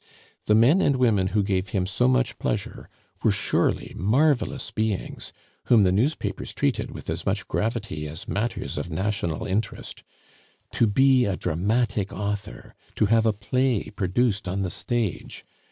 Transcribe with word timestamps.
The 0.45 0.55
men 0.55 0.81
and 0.81 0.95
women 0.95 1.27
who 1.27 1.43
gave 1.43 1.69
him 1.69 1.85
so 1.85 2.07
much 2.07 2.39
pleasure 2.39 2.89
were 3.21 3.29
surely 3.31 3.93
marvelous 3.95 4.71
beings, 4.71 5.31
whom 5.65 5.83
the 5.83 5.91
newspapers 5.91 6.55
treated 6.55 6.89
with 6.89 7.07
as 7.07 7.23
much 7.23 7.47
gravity 7.47 8.07
as 8.07 8.27
matters 8.27 8.79
of 8.79 8.89
national 8.89 9.45
interest. 9.45 10.01
To 10.71 10.87
be 10.87 11.25
a 11.25 11.37
dramatic 11.37 12.11
author, 12.11 12.73
to 12.95 13.05
have 13.05 13.27
a 13.27 13.31
play 13.33 13.91
produced 13.91 14.47
on 14.47 14.63
the 14.63 14.71
stage! 14.71 15.45